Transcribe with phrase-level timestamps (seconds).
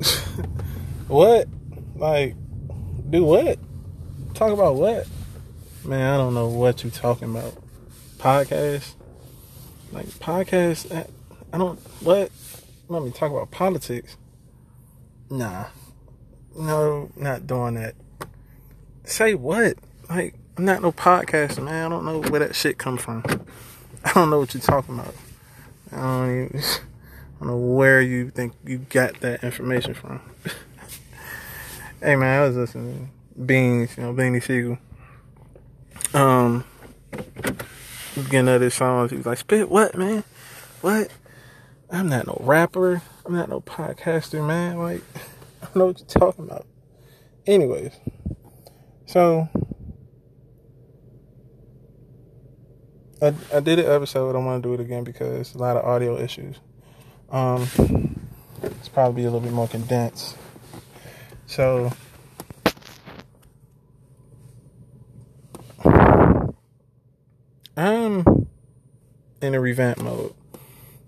[1.08, 1.48] what?
[1.96, 2.34] Like,
[3.10, 3.58] do what?
[4.34, 5.06] Talk about what?
[5.84, 7.54] Man, I don't know what you're talking about.
[8.18, 8.94] Podcast?
[9.92, 10.94] Like podcast?
[10.94, 11.04] Eh,
[11.52, 11.78] I don't.
[12.00, 12.30] What?
[12.88, 14.16] Let me talk about politics.
[15.30, 15.66] Nah,
[16.56, 17.94] no, not doing that.
[19.04, 19.76] Say what?
[20.08, 21.86] Like, I'm not no podcaster, man.
[21.86, 23.24] I don't know where that shit come from.
[24.04, 25.14] I don't know what you're talking about.
[25.92, 26.62] I don't even.
[27.40, 30.20] I don't know where you think you got that information from.
[32.02, 34.76] hey man, I was listening to Beans, you know, Beanie Sigel.
[36.12, 36.64] Um,
[38.28, 39.10] getting other songs.
[39.10, 40.22] He was like, "Spit what, man?
[40.82, 41.10] What?
[41.90, 43.00] I'm not no rapper.
[43.24, 44.78] I'm not no podcaster, man.
[44.78, 45.02] Like,
[45.62, 46.66] I don't know what you're talking about."
[47.46, 47.92] Anyways,
[49.06, 49.48] so
[53.22, 54.36] I I did an episode.
[54.36, 56.56] I want to do it again because a lot of audio issues.
[57.30, 57.68] Um,
[58.62, 60.36] it's probably a little bit more condensed.
[61.46, 61.92] So
[67.76, 68.46] I'm
[69.40, 70.34] in a revamp mode.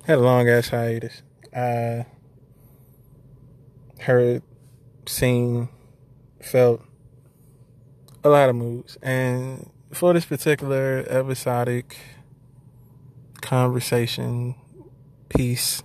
[0.07, 1.23] Had a long ass hiatus.
[1.55, 2.07] I
[4.01, 4.43] heard,
[5.07, 5.69] seen,
[6.41, 6.83] felt
[8.25, 8.97] a lot of moods.
[9.03, 11.99] And for this particular episodic
[13.41, 14.55] conversation
[15.29, 15.83] piece,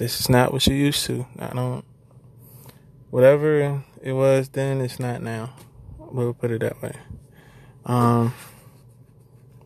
[0.00, 1.26] this is not what you're used to.
[1.38, 1.84] I don't,
[3.10, 5.52] whatever it was then, it's not now.
[5.98, 6.94] We'll put it that way.
[7.84, 8.32] Um,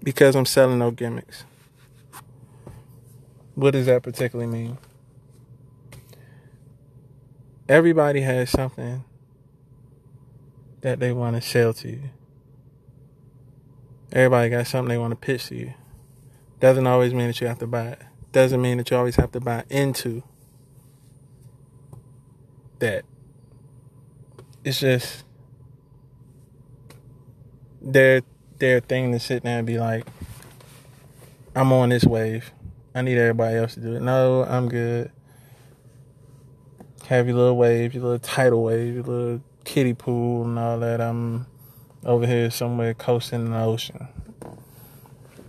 [0.02, 1.44] because I'm selling no gimmicks.
[3.54, 4.78] What does that particularly mean?
[7.68, 9.04] Everybody has something
[10.80, 12.02] that they want to sell to you.
[14.12, 15.74] Everybody got something they want to pitch to you.
[16.58, 18.02] Doesn't always mean that you have to buy it.
[18.34, 20.24] Doesn't mean that you always have to buy into
[22.80, 23.04] that.
[24.64, 25.22] It's just
[27.80, 28.22] their
[28.58, 30.04] their thing to sit there and be like,
[31.54, 32.50] I'm on this wave.
[32.92, 34.02] I need everybody else to do it.
[34.02, 35.12] No, I'm good.
[37.06, 41.00] Have your little wave, your little tidal wave, your little kiddie pool and all that.
[41.00, 41.46] I'm
[42.04, 44.08] over here somewhere coasting in the ocean.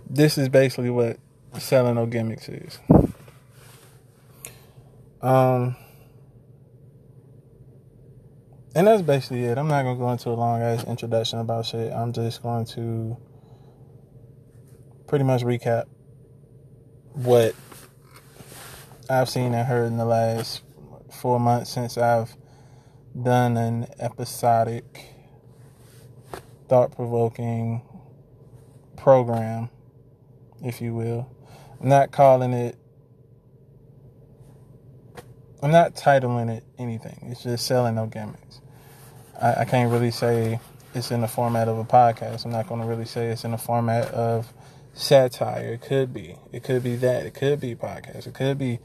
[0.08, 1.18] This is basically what
[1.58, 2.78] selling no gimmicks is.
[5.22, 5.76] Um
[8.74, 9.56] and that's basically it.
[9.56, 11.92] I'm not gonna go into a long ass introduction about shit.
[11.92, 13.16] I'm just going to
[15.06, 15.84] pretty much recap
[17.12, 17.54] what
[19.08, 20.62] I've seen and heard in the last
[21.10, 22.36] four months since I've
[23.20, 25.06] done an episodic,
[26.68, 27.82] thought provoking
[28.96, 29.70] program,
[30.62, 31.30] if you will.
[31.80, 32.78] Not calling it
[35.62, 37.28] I'm not titling it anything.
[37.30, 38.60] It's just selling no gimmicks.
[39.40, 40.60] I, I can't really say
[40.94, 42.44] it's in the format of a podcast.
[42.44, 44.52] I'm not going to really say it's in the format of
[44.94, 45.72] satire.
[45.72, 46.36] It could be.
[46.52, 47.26] It could be that.
[47.26, 48.26] It could be podcast.
[48.26, 48.78] It could be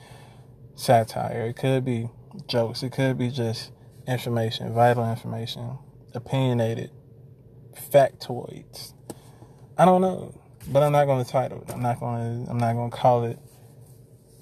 [0.76, 1.46] satire.
[1.48, 2.10] It could be
[2.48, 2.84] jokes.
[2.84, 3.72] It could be just
[4.08, 5.78] information, vital information,
[6.16, 6.90] opinionated
[7.76, 8.94] factoids.
[9.78, 11.72] I don't know, but I'm not going to title it.
[11.72, 12.52] I'm not going to.
[12.52, 13.40] I'm not going to call it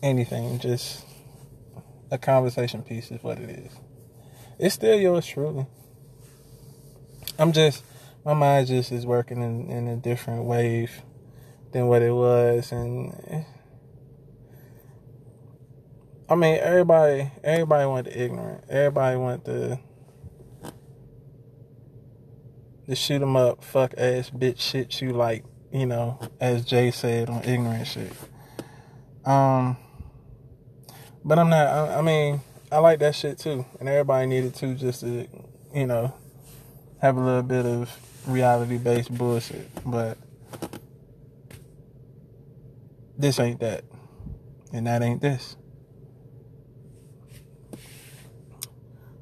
[0.02, 0.59] anything.
[0.59, 1.06] Just
[2.12, 3.72] a conversation piece is what it is.
[4.57, 5.66] It's still yours truly.
[7.38, 7.84] I'm just
[8.25, 11.02] my mind just is working in, in a different wave
[11.72, 13.46] than what it was and
[16.30, 18.66] I mean everybody everybody went to ignorant.
[18.69, 19.80] Everybody went to
[22.94, 27.44] shoot 'em up, fuck ass bitch shit you like, you know, as Jay said on
[27.44, 28.12] ignorant shit.
[29.25, 29.78] Um
[31.24, 32.41] but I'm not I, I mean,
[32.72, 33.66] I like that shit too.
[33.80, 35.28] And everybody needed to just to,
[35.74, 36.13] you know,
[37.02, 37.90] have a little bit of
[38.28, 40.18] reality based bullshit, but
[43.18, 43.84] this ain't that.
[44.72, 45.56] And that ain't this.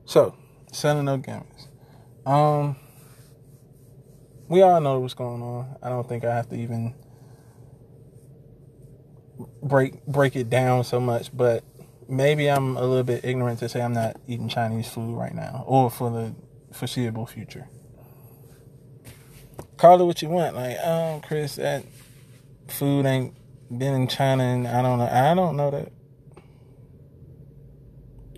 [0.05, 0.35] So,
[0.71, 1.67] selling no gimmicks.
[2.25, 2.75] Um
[4.47, 5.77] we all know what's going on.
[5.81, 6.95] I don't think I have to even
[9.61, 11.63] break break it down so much, but
[12.07, 15.63] maybe I'm a little bit ignorant to say I'm not eating Chinese food right now
[15.67, 16.35] or for the
[16.73, 17.67] foreseeable future.
[19.77, 20.55] Call it what you want.
[20.55, 21.83] Like, oh, Chris, that
[22.67, 23.35] food ain't
[23.75, 25.07] been in China, and I don't know.
[25.07, 25.91] I don't know that.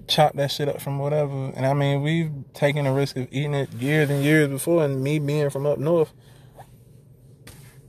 [0.10, 1.32] Chop that shit up from whatever.
[1.56, 5.04] And I mean, we've taken the risk of eating it years and years before, and
[5.04, 6.12] me being from up north,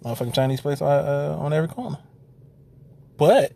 [0.05, 1.99] motherfucking Chinese place uh, on every corner.
[3.17, 3.53] But,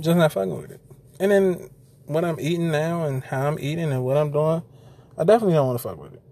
[0.00, 0.80] just not fucking with it.
[1.20, 1.70] And then
[2.06, 4.62] what I'm eating now and how I'm eating and what I'm doing,
[5.16, 6.22] I definitely don't want to fuck with it.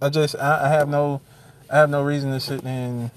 [0.00, 1.20] I just I, I have no
[1.70, 3.10] I have no reason to sit and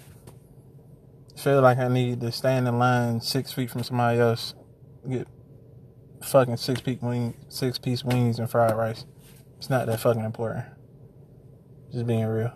[1.35, 4.53] feel like I need to stand in line six feet from somebody else,
[5.07, 5.27] get
[6.24, 9.06] fucking six piece wing, six piece wings and fried rice.
[9.57, 10.65] It's not that fucking important.
[11.91, 12.53] Just being real.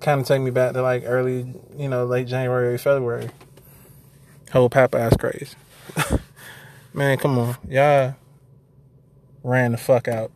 [0.00, 3.30] Kind of take me back to like early, you know, late January, February.
[4.52, 5.56] Whole Popeyes craze.
[6.94, 8.14] Man, come on, y'all
[9.42, 10.32] ran the fuck out.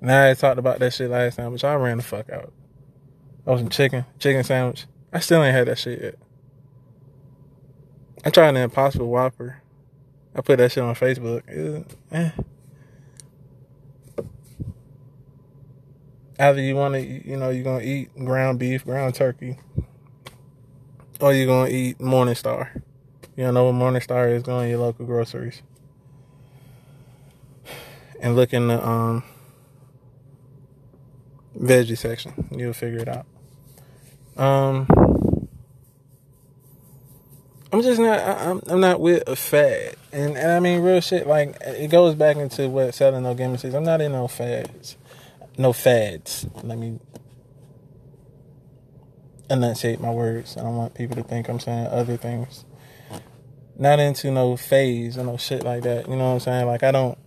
[0.00, 2.52] Now I talked about that shit last time, but y'all ran the fuck out.
[3.46, 4.86] Oh, some chicken, chicken sandwich.
[5.12, 6.14] I still ain't had that shit yet.
[8.24, 9.62] I tried an Impossible Whopper.
[10.34, 11.42] I put that shit on Facebook.
[11.48, 12.30] It, eh.
[16.38, 19.58] Either you want to, you know, you're gonna eat ground beef, ground turkey,
[21.20, 22.82] or you're gonna eat Morningstar.
[23.34, 24.42] You don't know what Morningstar is?
[24.44, 25.62] Go to your local groceries
[28.20, 29.24] and look in the um,
[31.58, 32.48] veggie section.
[32.50, 33.26] You'll figure it out.
[34.36, 34.86] Um,
[37.72, 38.20] I'm just not.
[38.20, 41.26] I'm, I'm not with a fad, and and I mean real shit.
[41.26, 43.74] Like it goes back into what selling no gimmicks is.
[43.74, 44.96] I'm not in no fads,
[45.58, 46.46] no fads.
[46.62, 46.98] Let me
[49.50, 50.56] enunciate my words.
[50.56, 52.64] I don't want people to think I'm saying other things.
[53.76, 56.08] Not into no phase or no shit like that.
[56.08, 56.66] You know what I'm saying?
[56.66, 57.18] Like I don't.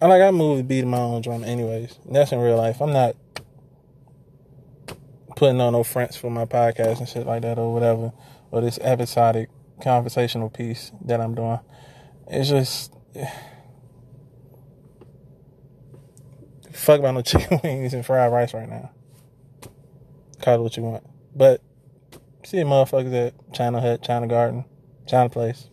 [0.00, 1.98] I like I move to beat my own drum anyways.
[2.10, 2.80] That's in real life.
[2.80, 3.16] I'm not
[5.36, 8.12] putting on no fronts for my podcast and shit like that or whatever,
[8.50, 9.50] or this episodic
[9.82, 11.58] conversational piece that I'm doing.
[12.28, 12.92] It's just
[16.72, 18.90] fuck about no chicken wings and fried rice right now.
[20.42, 21.04] Call it what you want,
[21.34, 21.62] but
[22.44, 24.64] see motherfuckers at China Hut, China Garden,
[25.06, 25.68] China Place,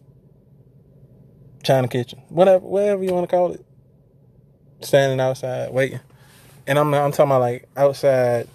[1.64, 3.66] China Kitchen, whatever, whatever you want to call it.
[4.82, 6.00] Standing outside waiting,
[6.66, 8.48] and I'm I'm talking about like outside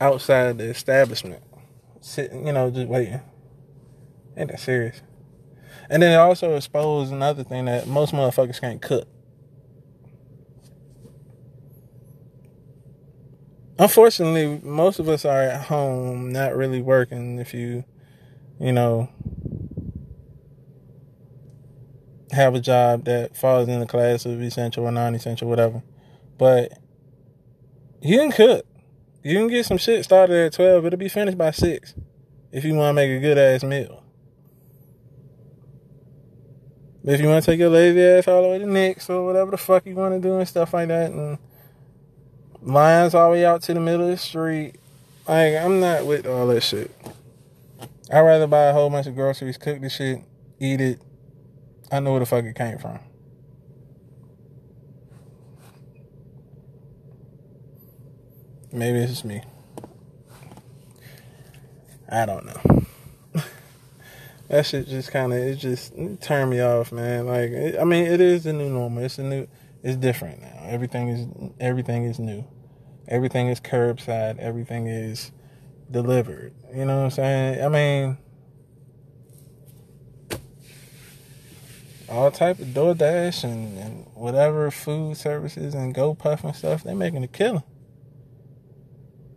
[0.00, 1.42] outside the establishment,
[2.00, 3.20] sitting, you know, just waiting.
[4.36, 5.02] Ain't that serious?
[5.88, 9.06] And then it also exposed another thing that most motherfuckers can't cook.
[13.78, 17.38] Unfortunately, most of us are at home, not really working.
[17.38, 17.84] If you,
[18.58, 19.10] you know,
[22.36, 25.82] have a job that falls in the class of essential or non-essential, whatever,
[26.38, 26.78] but
[28.00, 28.64] you can cook.
[29.22, 30.86] You can get some shit started at 12.
[30.86, 31.94] It'll be finished by 6
[32.52, 34.04] if you want to make a good ass meal.
[37.04, 39.24] But if you want to take your lazy ass all the way to next or
[39.24, 41.38] whatever the fuck you want to do and stuff like that, and
[42.62, 44.74] lines all the way out to the middle of the street,
[45.26, 46.90] like, I'm not with all that shit.
[48.12, 50.20] I'd rather buy a whole bunch of groceries, cook the shit,
[50.60, 51.00] eat it.
[51.90, 52.98] I know where the fuck it came from.
[58.72, 59.42] Maybe it's me.
[62.08, 63.42] I don't know.
[64.48, 67.26] that shit just kind of it just it turned me off, man.
[67.26, 69.04] Like it, I mean, it is the new normal.
[69.04, 69.46] It's a new.
[69.82, 70.62] It's different now.
[70.64, 71.26] Everything is
[71.60, 72.44] everything is new.
[73.08, 74.38] Everything is curbside.
[74.38, 75.30] Everything is
[75.90, 76.52] delivered.
[76.74, 77.64] You know what I'm saying?
[77.64, 78.18] I mean,
[82.08, 86.84] all type of DoorDash and, and whatever food services and GoPuff and stuff.
[86.84, 87.62] They're making a killing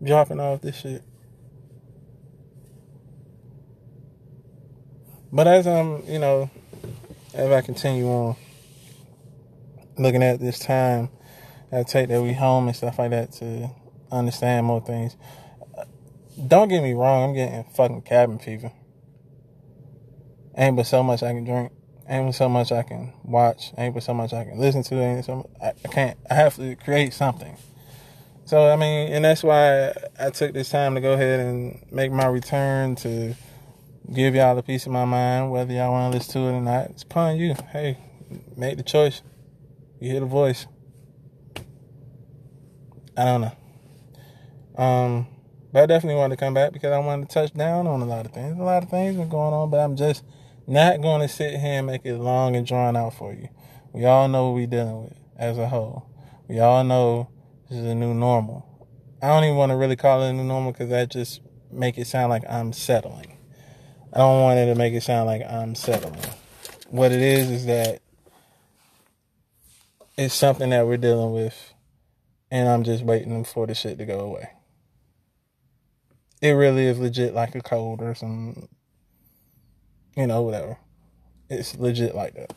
[0.04, 1.04] dropping off this shit.
[5.32, 6.50] But as I'm, you know,
[7.34, 8.36] as I continue on
[9.98, 11.10] looking at this time,
[11.72, 13.70] I take that we home and stuff like that to
[14.12, 15.16] understand more things.
[15.78, 15.86] Uh,
[16.48, 18.72] don't get me wrong, I'm getting fucking cabin fever.
[20.58, 21.72] Ain't but so much I can drink.
[22.10, 23.72] Ain't so much I can watch.
[23.78, 24.96] Ain't so much I can listen to.
[24.96, 26.18] Ain't so I, I can't.
[26.30, 27.56] I have to create something.
[28.46, 32.12] So I mean, and that's why I took this time to go ahead and make
[32.12, 33.36] my return to
[34.12, 36.62] give y'all a piece of my mind, whether y'all want to listen to it or
[36.62, 36.90] not.
[36.90, 37.54] It's upon you.
[37.72, 38.00] Hey,
[38.58, 39.22] make the choice.
[40.00, 40.66] You hear the voice.
[43.16, 44.84] I don't know.
[44.84, 45.28] Um,
[45.72, 48.06] but I definitely wanted to come back because I wanted to touch down on a
[48.06, 48.58] lot of things.
[48.58, 50.24] A lot of things are going on, but I'm just
[50.70, 53.50] not going to sit here and make it long and drawn out for you.
[53.92, 56.08] We all know what we're dealing with as a whole.
[56.48, 57.30] We all know
[57.70, 58.66] this is a new normal.
[59.22, 61.98] I don't even want to really call it a new normal because that just make
[61.98, 63.38] it sound like I'm settling.
[64.14, 66.22] I don't want it to make it sound like I'm settling.
[66.90, 68.02] What it is is that
[70.18, 71.74] it's something that we're dealing with
[72.52, 74.50] and I'm just waiting for the shit to go away.
[76.42, 78.70] It really is legit like a cold or some,
[80.20, 80.78] you know, whatever.
[81.50, 82.54] It's legit like that.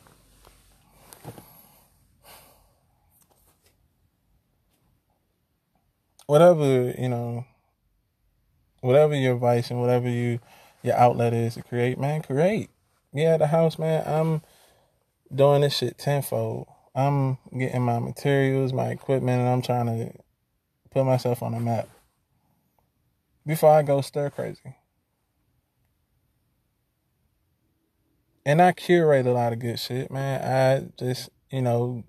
[6.26, 7.45] Whatever, you know,
[8.81, 10.40] whatever your vice and whatever you
[10.83, 12.69] your outlet is to create, man, create.
[13.12, 14.42] Yeah, the house, man, I'm
[15.33, 16.66] doing this shit tenfold.
[16.97, 20.12] I'm getting my materials, my equipment, and I'm trying to
[20.90, 21.88] put myself on the map
[23.47, 24.75] before I go stir crazy.
[28.44, 30.42] And I curate a lot of good shit, man.
[30.42, 32.04] I just, you know,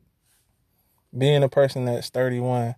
[1.16, 2.76] being a person that's 31,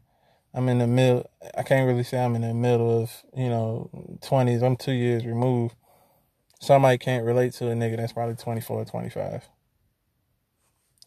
[0.53, 1.29] I'm in the middle.
[1.57, 3.89] I can't really say I'm in the middle of, you know,
[4.21, 4.61] 20s.
[4.61, 5.75] I'm two years removed.
[6.59, 9.49] Somebody can't relate to a nigga that's probably 24 or 25.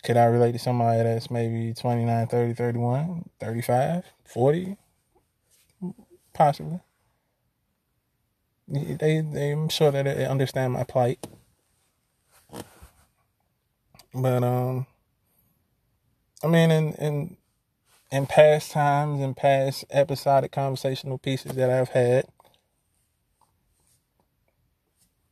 [0.05, 4.77] Could I relate to somebody that's maybe 29, 30, 31, 35, 40?
[6.33, 6.81] Possibly.
[8.69, 11.27] They, they, I'm sure that they understand my plight.
[14.21, 14.87] But, um,
[16.43, 17.37] I mean, in, in,
[18.11, 22.27] in past times and past episodic conversational pieces that I've had,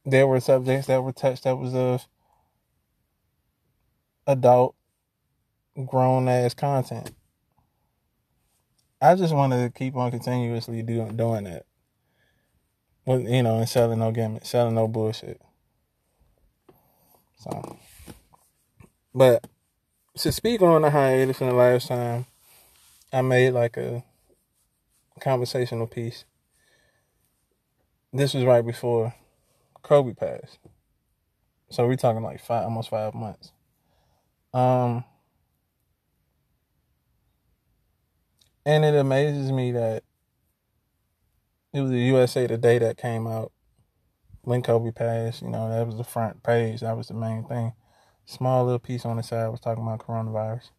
[0.04, 2.06] there were subjects that were touched that was of
[4.26, 4.76] adult,
[5.86, 7.10] grown ass content.
[9.00, 11.66] I just want to keep on continuously doing doing that.
[13.04, 15.40] With, you know, and selling no gimmicks, selling no bullshit.
[17.38, 17.78] So,
[19.16, 19.46] but
[20.18, 22.26] to speak on the hiatus in the last time,
[23.12, 24.04] I made like a
[25.20, 26.26] conversational piece.
[28.12, 29.14] This was right before
[29.82, 30.58] Kobe passed.
[31.70, 33.52] So we're talking like five, almost five months.
[34.52, 35.04] Um,
[38.66, 40.02] and it amazes me that
[41.72, 43.50] it was the USA Today that came out
[44.42, 45.40] when Kobe passed.
[45.40, 46.80] You know, that was the front page.
[46.80, 47.72] That was the main thing.
[48.26, 50.70] Small little piece on the side was talking about coronavirus.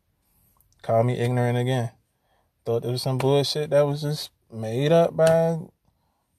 [0.82, 1.92] Called me ignorant again.
[2.66, 5.58] Thought there was some bullshit that was just made up by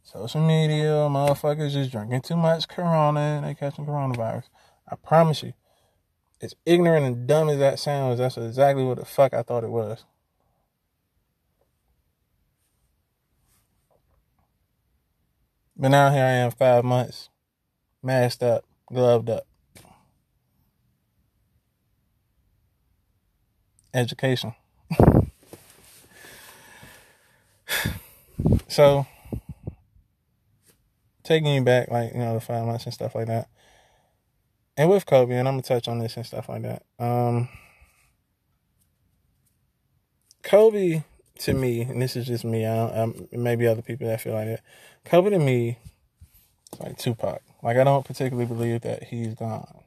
[0.03, 1.09] social media.
[1.09, 4.45] Motherfuckers just drinking too much Corona and they catching coronavirus.
[4.87, 5.55] I promise you,
[6.43, 9.71] as ignorant and dumb as that sounds, that's exactly what the fuck I thought it
[9.71, 10.05] was.
[15.75, 17.31] But now here I am, five months,
[18.03, 19.47] masked up, gloved up.
[23.95, 24.55] Education.
[28.69, 29.07] so,
[31.25, 33.49] taking you back, like, you know, the five months and stuff like that
[34.79, 36.85] and with Kobe, and I'm gonna touch on this and stuff like that.
[37.01, 37.49] Um,
[40.45, 41.03] Kobe
[41.41, 42.65] to me, and this is just me.
[42.65, 44.63] I don't, um, maybe other people that feel like that.
[45.05, 45.79] Kobe to me,
[46.79, 47.43] like Tupac.
[47.61, 49.83] Like I don't particularly believe that he's gone.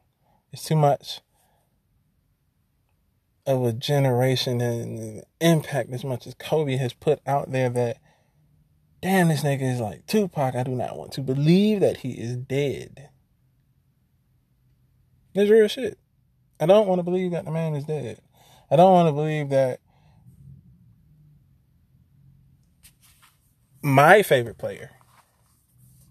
[0.51, 1.21] It's too much
[3.51, 7.97] of a generation and impact as much as Kobe has put out there that
[9.01, 10.55] damn this nigga is like Tupac.
[10.55, 13.09] I do not want to believe that he is dead.
[15.33, 15.97] It's real shit.
[16.59, 18.19] I don't want to believe that the man is dead.
[18.69, 19.79] I don't want to believe that
[23.81, 24.91] my favorite player,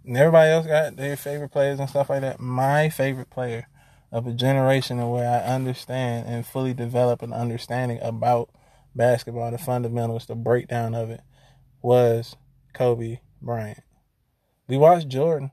[0.04, 2.40] and everybody else got their favorite players and stuff like that.
[2.40, 3.68] My favorite player
[4.12, 8.50] of a generation where I understand and fully develop an understanding about
[8.94, 11.20] basketball, the fundamentals, the breakdown of it,
[11.82, 12.36] was
[12.74, 13.82] Kobe Bryant.
[14.68, 15.52] We watched Jordan.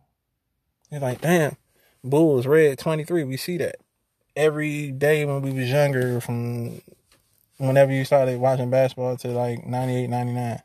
[0.92, 1.58] You're like, damn,
[2.04, 3.24] Bulls, red 23.
[3.24, 3.78] We see that
[4.36, 6.82] every day when we was younger from
[7.58, 10.62] whenever you started watching basketball to like 98, 99.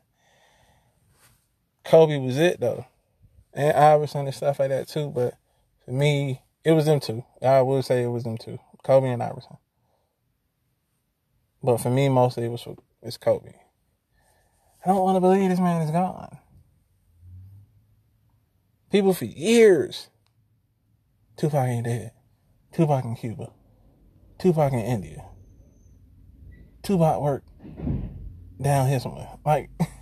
[1.83, 2.85] Kobe was it though.
[3.53, 5.09] And Iverson and stuff like that too.
[5.09, 5.35] But
[5.83, 7.23] for me, it was them two.
[7.41, 8.59] I would say it was them two.
[8.83, 9.57] Kobe and Iverson.
[11.61, 12.67] But for me, mostly it was
[13.01, 13.53] it's Kobe.
[14.85, 16.37] I don't want to believe this man is gone.
[18.91, 20.09] People for years
[21.35, 22.11] Tupac ain't dead.
[22.73, 23.51] Tupac in Cuba.
[24.37, 25.25] Tupac in India.
[26.83, 27.49] Tupac worked
[28.61, 29.29] down here somewhere.
[29.45, 29.69] Like,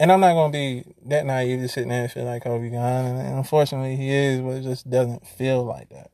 [0.00, 3.16] and I'm not gonna be that naive to sit there and feel like Kobe gone.
[3.16, 6.10] And unfortunately, he is, but it just doesn't feel like that.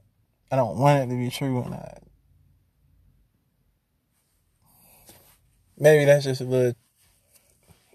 [0.51, 1.99] I don't want it to be true, and I.
[5.77, 6.75] Maybe that's just a little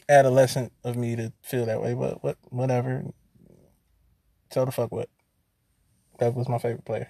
[0.10, 3.06] adolescent of me to feel that way, but what, whatever.
[4.50, 5.10] Tell the fuck what.
[6.20, 7.10] That was my favorite player.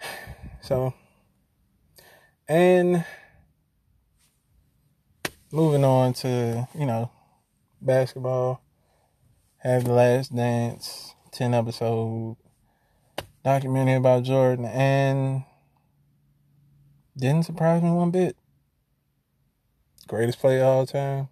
[0.62, 0.92] So,
[2.46, 3.04] and
[5.52, 7.10] moving on to, you know,
[7.80, 8.62] basketball.
[9.58, 12.36] Have the last dance, 10 episode
[13.44, 15.44] documentary about Jordan and
[17.16, 18.36] didn't surprise me one bit.
[20.08, 21.28] Greatest player all time.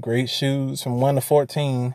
[0.00, 1.94] Great shoes from 1 to 14.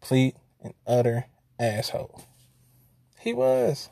[0.00, 1.26] Complete and utter
[1.58, 2.24] asshole.
[3.24, 3.88] He was.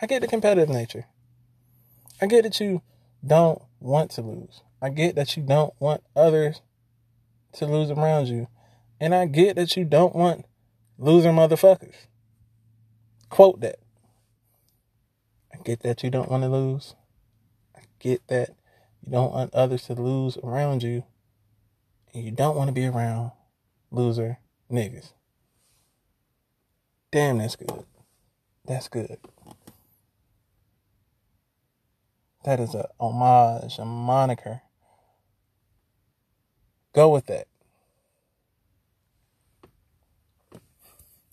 [0.00, 1.04] I get the competitive nature.
[2.22, 2.80] I get that you
[3.24, 4.62] don't want to lose.
[4.80, 6.62] I get that you don't want others
[7.52, 8.48] to lose around you.
[8.98, 10.46] And I get that you don't want
[10.96, 12.06] loser motherfuckers.
[13.28, 13.76] Quote that.
[15.52, 16.94] I get that you don't want to lose.
[17.76, 18.56] I get that
[19.04, 21.04] you don't want others to lose around you.
[22.14, 23.32] And you don't want to be around
[23.90, 24.38] loser
[24.72, 25.12] niggas.
[27.12, 27.84] Damn, that's good.
[28.66, 29.18] That's good.
[32.44, 34.62] That is a homage, a moniker.
[36.92, 37.46] Go with that.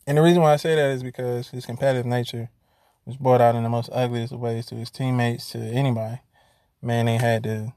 [0.06, 2.50] And the reason why I say that is because his competitive nature
[3.06, 6.20] was brought out in the most ugliest ways to his teammates, to anybody.
[6.82, 7.74] Man, they had to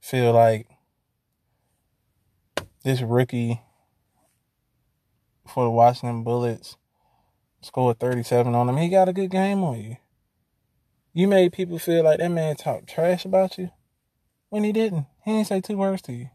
[0.00, 0.66] feel like
[2.84, 3.62] this rookie
[5.46, 6.76] for the Washington Bullets
[7.60, 8.76] scored 37 on him.
[8.76, 9.96] He got a good game on you.
[11.12, 13.70] You made people feel like that man talked trash about you
[14.48, 15.06] when he didn't.
[15.24, 16.30] He didn't say two words to you.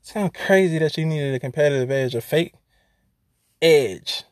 [0.00, 2.54] It's kind of crazy that you needed a competitive edge, a fake
[3.62, 4.24] edge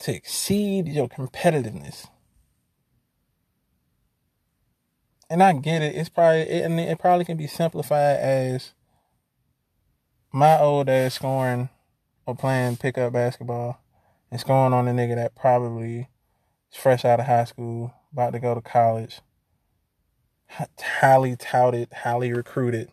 [0.00, 2.06] to exceed your competitiveness.
[5.28, 5.94] And I get it.
[5.94, 8.72] It's probably it, and it probably can be simplified as
[10.32, 11.68] my old ass scoring
[12.26, 13.80] or playing pickup basketball
[14.30, 16.08] and scoring on a nigga that probably
[16.70, 19.20] is fresh out of high school, about to go to college,
[20.80, 22.90] highly touted, highly recruited,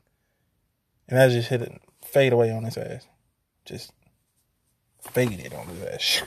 [1.07, 3.07] and that just hit it fade away on his ass.
[3.65, 3.91] Just
[5.01, 6.21] faded on his ass.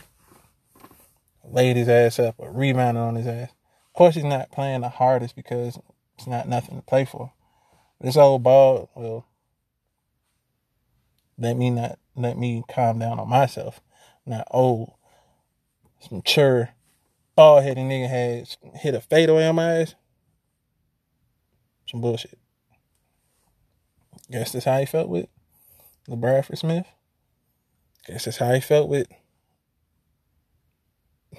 [1.44, 3.50] Laid his ass up or rebounded on his ass.
[3.50, 5.78] Of course, he's not playing the hardest because
[6.16, 7.32] it's not nothing to play for.
[8.00, 9.26] This old ball, well,
[11.38, 13.80] let me not let me calm down on myself.
[14.26, 14.96] Not old, oh,
[16.00, 16.70] some mature,
[17.34, 18.48] bald headed nigga had
[18.80, 19.94] hit a fadeaway on my ass.
[21.88, 22.38] Some bullshit.
[24.30, 25.26] Guess that's how he felt with
[26.08, 26.86] LaBradford Smith.
[28.06, 29.08] Guess that's how he felt with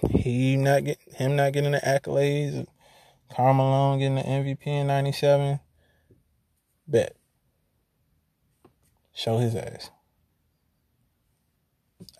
[0.09, 2.67] he not get him not getting the accolades.
[3.33, 5.59] Karl Malone getting the MVP in '97.
[6.87, 7.15] Bet.
[9.13, 9.91] Show his ass.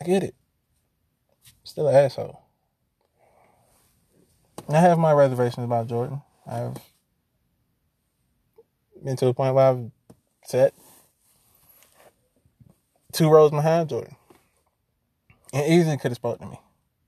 [0.01, 0.35] I get it.
[1.63, 2.41] Still an asshole.
[4.69, 6.21] I have my reservations about Jordan.
[6.49, 6.75] I've
[9.03, 9.91] been to the point where I've
[10.45, 10.73] sat
[13.11, 14.15] two rows behind Jordan.
[15.53, 16.59] And easily could have spoke to me.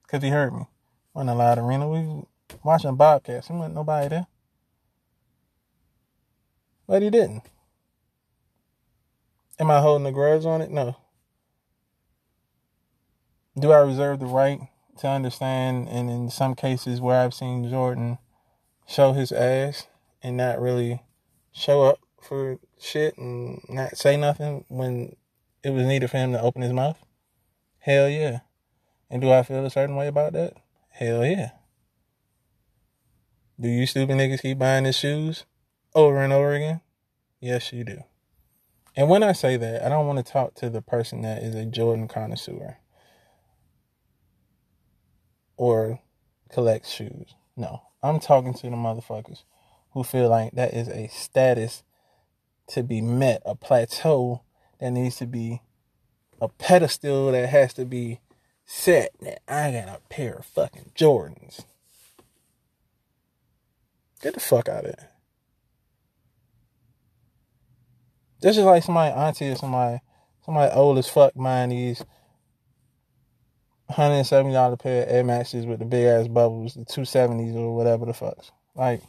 [0.04, 0.68] Because he heard me.
[1.14, 1.90] Wasn't a loud arena.
[1.90, 2.26] We was
[2.64, 3.48] watching Bobcats.
[3.48, 4.28] There wasn't nobody there.
[6.88, 7.42] But he didn't.
[9.60, 10.70] Am I holding a grudge on it?
[10.70, 10.96] No.
[13.58, 14.60] Do I reserve the right
[15.00, 18.18] to understand, and in some cases where I've seen Jordan
[18.86, 19.88] show his ass
[20.22, 21.02] and not really
[21.54, 25.16] show up for shit and not say nothing when
[25.64, 26.98] it was needed for him to open his mouth?
[27.80, 28.40] Hell yeah.
[29.10, 30.54] And do I feel a certain way about that?
[30.90, 31.52] Hell yeah.
[33.60, 35.46] Do you stupid niggas keep buying his shoes
[35.94, 36.82] over and over again?
[37.40, 38.04] Yes, you do.
[38.98, 41.56] And when I say that, I don't want to talk to the person that is
[41.56, 42.78] a Jordan connoisseur
[45.58, 46.00] or
[46.50, 47.36] collects shoes.
[47.56, 49.44] No, I'm talking to the motherfuckers
[49.92, 51.84] who feel like that is a status
[52.68, 54.42] to be met, a plateau
[54.80, 55.62] that needs to be
[56.42, 58.20] a pedestal that has to be
[58.66, 59.12] set.
[59.22, 61.64] That I got a pair of fucking Jordans.
[64.22, 65.10] Get the fuck out of here.
[68.42, 70.02] This is like somebody auntie or somebody
[70.46, 72.04] somebody old as fuck buying these
[73.90, 77.06] hundred and seventy dollar pair of Air Maxes with the big ass bubbles, the two
[77.06, 78.52] seventies or whatever the fucks.
[78.76, 79.02] Like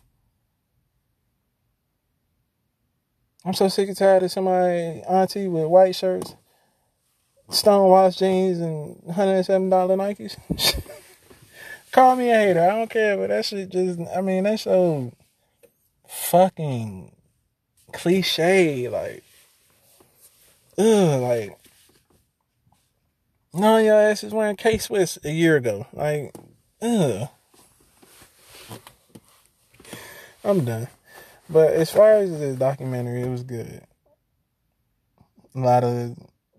[3.45, 6.35] I'm so sick and tired of somebody auntie with white shirts,
[7.49, 10.37] stonewash jeans, and hundred and seven dollar Nikes.
[11.93, 15.13] Call me a hater, I don't care, but that shit just I mean that's so
[16.09, 17.13] fucking
[17.93, 19.23] cliche, like
[20.77, 21.59] ugh, like
[23.65, 25.87] of your asses wearing K Swiss a year ago.
[25.93, 26.35] Like,
[26.83, 27.29] ugh.
[30.45, 30.89] I'm done.
[31.49, 33.83] But as far as the documentary, it was good.
[35.55, 36.17] A lot of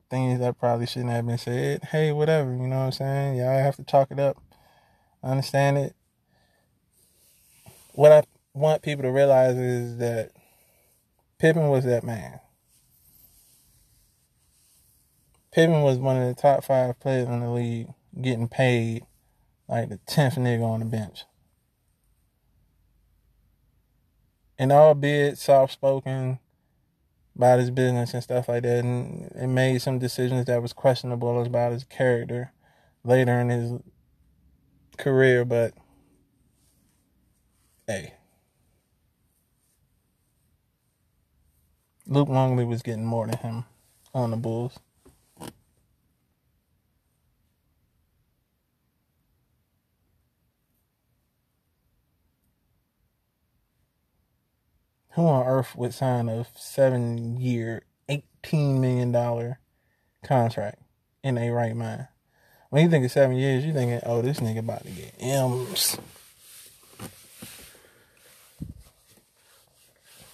[0.10, 1.84] things that probably shouldn't have been said.
[1.84, 3.38] Hey, whatever, you know what I'm saying?
[3.38, 4.38] Y'all have to talk it up.
[5.24, 5.96] I understand it.
[7.94, 10.32] What I want people to realize is that
[11.40, 12.40] Pippen was that man.
[15.58, 17.88] Pippen was one of the top five players in the league,
[18.22, 19.08] getting paid
[19.67, 21.24] like the tenth nigga on the bench.
[24.60, 26.38] And albeit soft spoken
[27.36, 31.41] about his business and stuff like that, and, and made some decisions that was questionable
[31.41, 32.54] about his character
[33.04, 33.82] later in his
[35.00, 35.74] career, but
[37.88, 38.13] hey.
[42.06, 43.65] Luke Longley was getting more than him
[44.13, 44.78] on the Bulls.
[55.17, 59.56] Who on earth would sign a seven year, $18 million
[60.23, 60.80] contract
[61.23, 62.10] in a right mind?
[62.69, 65.97] When you think of seven years, you're thinking, oh, this nigga about to get M's.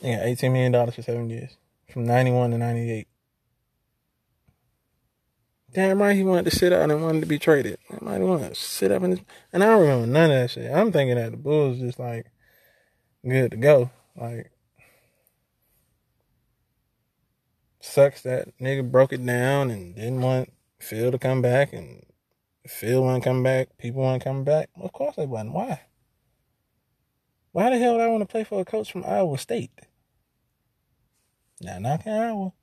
[0.01, 1.55] Yeah, $18 million for seven years.
[1.89, 3.07] From 91 to 98.
[5.71, 7.77] Damn right he wanted to sit out and wanted to be traded.
[7.89, 9.19] Damn right he wanted to sit up in his...
[9.53, 10.69] And I don't remember none of that shit.
[10.69, 12.25] I'm thinking that the Bulls just like
[13.25, 13.89] good to go.
[14.17, 14.52] Like
[17.83, 22.03] sucks that nigga broke it down and didn't want Phil to come back and
[22.65, 24.69] Phil want to come back, people want to come back.
[24.79, 25.53] Of course they wouldn't.
[25.53, 25.81] Why?
[27.51, 29.71] Why the hell would I want to play for a coach from Iowa State?
[31.61, 32.53] Not knocking Iowa.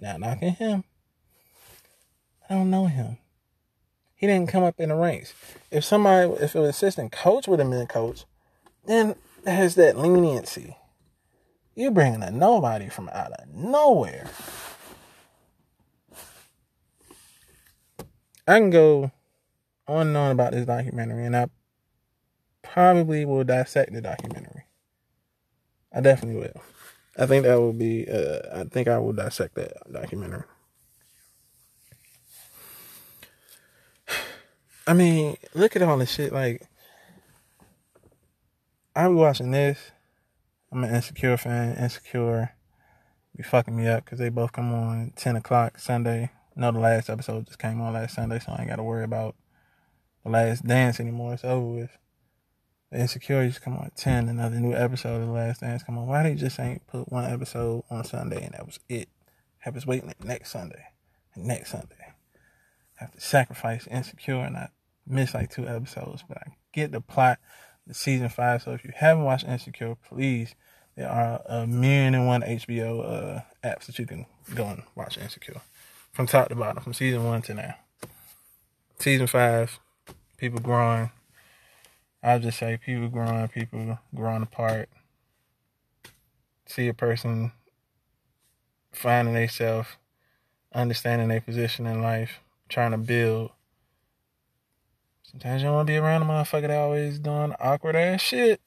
[0.00, 0.84] Not knocking him.
[2.48, 3.18] I don't know him.
[4.14, 5.34] He didn't come up in the ranks.
[5.70, 8.24] If somebody, if an assistant coach would have been a coach,
[8.86, 9.14] then
[9.44, 10.76] there's that leniency.
[11.74, 14.28] You're bringing a nobody from out of nowhere.
[18.46, 19.10] I can go
[19.88, 21.46] on and on about this documentary, and I
[22.62, 24.64] probably will dissect the documentary.
[25.92, 26.62] I definitely will.
[27.16, 28.08] I think that will be.
[28.08, 30.44] Uh, I think I will dissect that documentary.
[34.86, 36.32] I mean, look at all this shit.
[36.32, 36.62] Like,
[38.96, 39.78] I be watching this
[40.72, 41.76] I'm an Insecure fan.
[41.76, 42.54] Insecure
[43.36, 46.30] be fucking me up because they both come on 10 o'clock Sunday.
[46.56, 49.04] No, the last episode just came on last Sunday, so I ain't got to worry
[49.04, 49.34] about
[50.24, 51.34] the last dance anymore.
[51.34, 51.98] It's over with.
[52.90, 54.28] The Insecure just come on 10.
[54.28, 56.06] Another new episode of the last dance come on.
[56.06, 59.08] Why they just ain't put one episode on Sunday and that was it?
[59.60, 60.86] Have us waiting next Sunday
[61.36, 62.12] next Sunday.
[62.94, 64.68] have to sacrifice Insecure and I
[65.06, 67.38] miss like two episodes, but I get the plot
[67.90, 68.62] season five.
[68.62, 70.54] So if you haven't watched Insecure, please,
[70.96, 75.18] there are a million and one HBO uh, apps that you can go and watch
[75.18, 75.60] Insecure
[76.12, 77.74] from top to bottom, from season one to now.
[78.98, 79.80] Season five,
[80.36, 81.10] people growing.
[82.22, 84.88] I'll just say people growing, people growing apart.
[86.66, 87.52] See a person
[88.92, 89.88] finding themselves,
[90.72, 93.50] understanding their position in life, trying to build
[95.32, 98.60] Sometimes you don't want to be around a motherfucker that always doing awkward ass shit,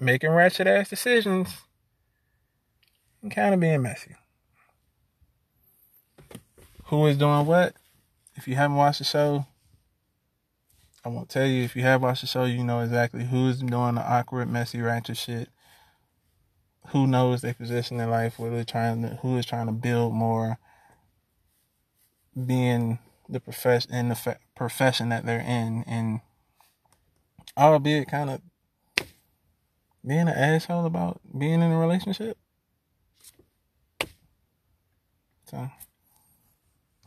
[0.00, 1.48] making ratchet ass decisions,
[3.22, 4.16] and kind of being messy.
[6.86, 7.74] Who is doing what?
[8.34, 9.46] If you haven't watched the show,
[11.04, 11.62] I won't tell you.
[11.62, 14.80] If you have watched the show, you know exactly who is doing the awkward, messy,
[14.80, 15.48] ratchet shit.
[16.88, 18.34] Who knows their position in life?
[18.34, 20.58] Who is trying to, who is trying to build more,
[22.46, 26.20] being the profession in the fa- profession that they're in, and
[27.58, 28.40] albeit kind of
[30.06, 32.38] being an asshole about being in a relationship.
[35.50, 35.68] So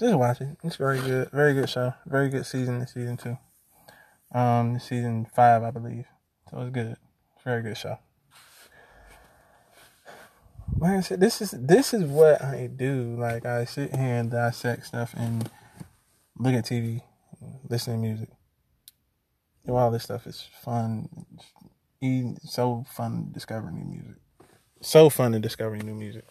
[0.01, 0.57] just watch it.
[0.65, 2.79] It's very good, very good show, very good season.
[2.79, 3.37] This season two,
[4.37, 6.07] um, season five, I believe.
[6.51, 6.97] So it's good.
[7.35, 7.99] It's very good show.
[10.77, 13.15] Like I said, this is this is what I do.
[13.17, 15.49] Like I sit here and dissect stuff and
[16.37, 17.01] look at TV,
[17.69, 18.29] listen to music.
[19.65, 21.09] Do all this stuff is fun.
[22.43, 24.21] So fun discovering new music.
[24.81, 26.25] So fun to discover new music.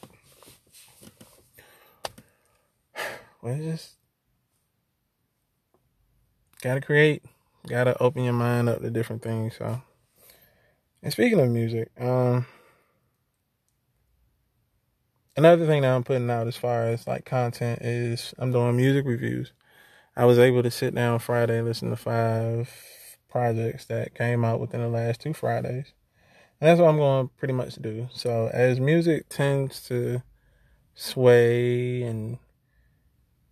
[3.43, 3.97] Well, just
[6.63, 7.23] gotta create,
[7.67, 9.57] gotta open your mind up to different things.
[9.59, 9.83] So,
[11.03, 12.47] and speaking of music, um,
[15.37, 19.05] another thing that I'm putting out as far as like content is I'm doing music
[19.05, 19.53] reviews.
[20.17, 22.71] I was able to sit down Friday and listen to five
[23.29, 25.93] projects that came out within the last two Fridays.
[26.61, 28.09] And that's what I'm going to pretty much do.
[28.13, 30.23] So as music tends to
[30.95, 32.39] sway and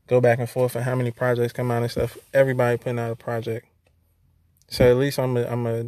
[0.06, 3.10] go back and forth and how many projects come out and stuff, everybody putting out
[3.10, 3.66] a project.
[4.68, 5.84] So at least I'm a, I'm a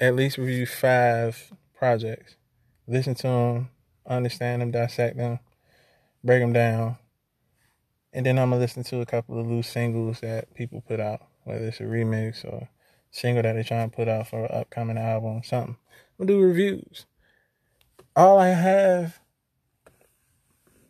[0.00, 2.34] at least review five projects,
[2.88, 3.70] listen to them,
[4.06, 5.38] understand them, dissect them,
[6.24, 6.98] break them down,
[8.12, 11.22] and then I'm gonna listen to a couple of loose singles that people put out,
[11.44, 12.68] whether it's a remix or a
[13.10, 15.76] single that they're trying to put out for an upcoming album, something.
[16.18, 17.06] I'm gonna do reviews.
[18.14, 19.20] All I have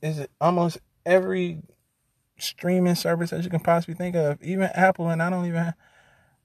[0.03, 1.63] is almost every
[2.39, 5.75] streaming service that you can possibly think of, even Apple, and I don't even have,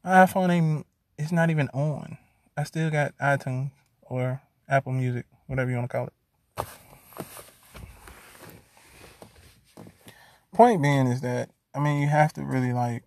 [0.04, 0.86] my iPhone ain't
[1.18, 2.18] it's not even on.
[2.56, 3.72] I still got iTunes
[4.04, 6.14] or Apple Music, whatever you want to call it.
[10.58, 13.04] Point being is that I mean you have to really like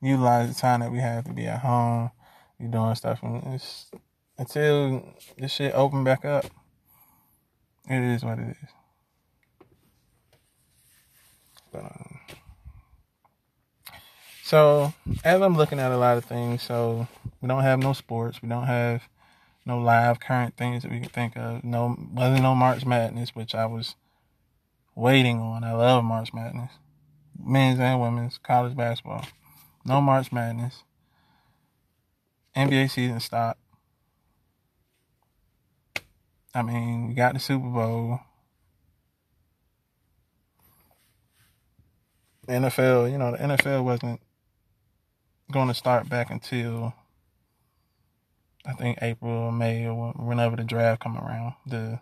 [0.00, 2.10] utilize the time that we have to be at home,
[2.58, 3.90] be doing stuff, and it's
[4.38, 6.46] until this shit open back up.
[7.86, 8.68] It is what it is.
[11.70, 12.18] But, um,
[14.42, 14.94] so
[15.26, 17.08] as I'm looking at a lot of things, so
[17.42, 18.40] we don't have no sports.
[18.40, 19.02] We don't have
[19.66, 21.62] no live current things that we can think of.
[21.62, 23.96] No, wasn't no March Madness, which I was
[24.94, 25.64] waiting on.
[25.64, 26.72] I love March Madness,
[27.38, 29.24] men's and women's college basketball.
[29.84, 30.84] No March Madness.
[32.56, 33.58] NBA season stopped.
[36.54, 38.20] I mean, we got the Super Bowl.
[42.46, 44.20] NFL, you know, the NFL wasn't
[45.50, 46.92] going to start back until
[48.66, 52.00] I think April May or whenever the draft come around, the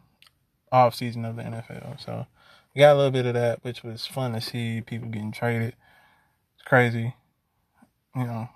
[0.72, 2.00] off season of the NFL.
[2.04, 2.26] So
[2.78, 5.74] got a little bit of that, which was fun to see people getting traded.
[6.54, 7.14] It's crazy,
[8.14, 8.48] you know.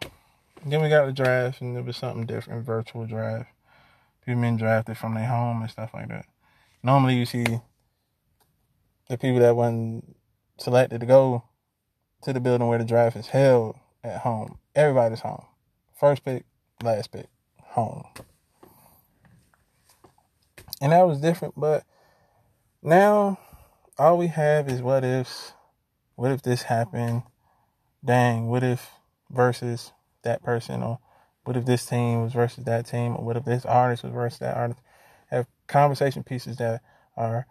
[0.64, 3.50] Then we got the draft, and it was something different, virtual draft.
[4.24, 6.26] People being drafted from their home and stuff like that.
[6.82, 7.44] Normally, you see
[9.08, 10.16] the people that wasn't
[10.58, 11.44] selected to go
[12.22, 14.58] to the building where the draft is held at home.
[14.74, 15.44] Everybody's home.
[15.98, 16.44] First pick,
[16.82, 17.26] last pick
[17.62, 18.04] home.
[20.80, 21.84] And that was different, but
[22.82, 23.38] now
[23.98, 25.52] all we have is what ifs.
[26.16, 27.22] What if this happened?
[28.04, 28.90] Dang, what if
[29.30, 30.98] versus that person or
[31.44, 34.38] what if this team was versus that team or what if this artist was versus
[34.38, 34.80] that artist?
[35.30, 36.82] Have conversation pieces that
[37.16, 37.46] are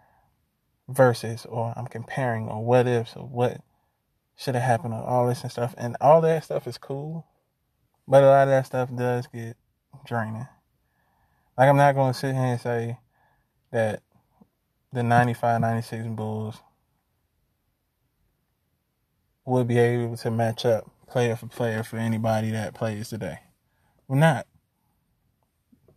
[0.88, 3.60] versus or I'm comparing or what ifs or what
[4.36, 5.74] should have happened or all this and stuff.
[5.78, 7.26] And all that stuff is cool.
[8.06, 9.56] But a lot of that stuff does get
[10.06, 10.46] draining.
[11.56, 12.98] Like I'm not gonna sit here and say
[13.70, 14.02] that
[14.94, 16.60] the 95, 96 Bulls
[19.44, 23.40] would be able to match up player for player for anybody that plays today.
[24.06, 24.46] We're not.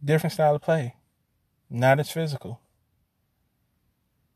[0.04, 0.96] Different style of play.
[1.70, 2.60] Not as physical.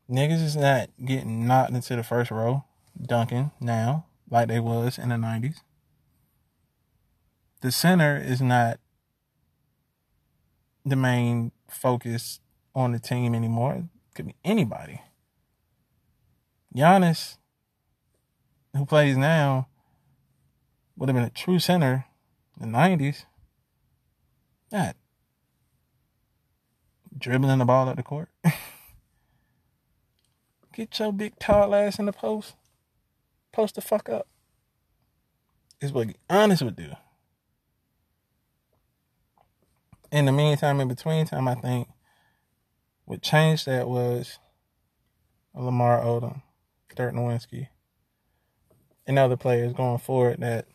[0.08, 2.64] Niggas is not getting knocked into the first row,
[3.00, 5.56] dunking now, like they was in the 90s.
[7.62, 8.78] The center is not
[10.84, 12.38] the main focus
[12.74, 13.88] on the team anymore.
[14.14, 15.00] Could be anybody.
[16.74, 17.38] Giannis,
[18.74, 19.68] who plays now,
[20.96, 22.06] would have been a true center
[22.60, 23.24] in the 90s.
[24.70, 24.96] That.
[27.16, 28.28] dribbling the ball at the court.
[30.72, 32.54] Get your big tall ass in the post.
[33.52, 34.26] Post the fuck up.
[35.80, 36.92] Is what Giannis would do
[40.12, 41.88] in the meantime, in between time, I think
[43.04, 44.38] what changed that was
[45.54, 46.42] Lamar Odom,
[46.94, 47.68] Dirk Nowitzki,
[49.06, 50.66] and other players going forward that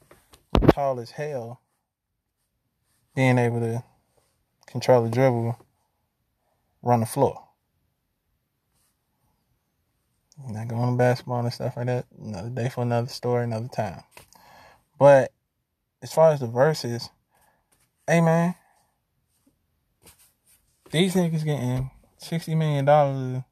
[0.70, 1.62] tall as hell,
[3.16, 3.84] being able to
[4.68, 5.58] control the dribble,
[6.82, 7.44] run the floor.
[10.48, 12.06] Not going to basketball and stuff like that.
[12.22, 14.04] Another day for another story, another time.
[15.00, 15.32] But
[16.02, 17.10] as far as the verses,
[18.08, 18.54] hey man,
[20.92, 23.44] these niggas getting sixty million dollars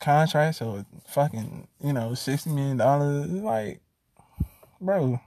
[0.00, 3.28] contract, so fucking, you know, sixty million dollars.
[3.30, 3.80] Like,
[4.80, 5.20] bro,